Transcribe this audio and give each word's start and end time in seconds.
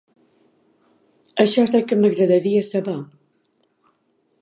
Això 1.45 1.67
és 1.69 1.77
el 1.81 1.85
que 1.91 1.99
m'agradaria 2.01 2.67
saber! 2.73 2.99